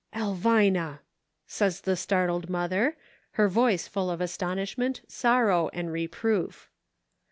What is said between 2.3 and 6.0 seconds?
mother, her voice full of astonishment, sorrow and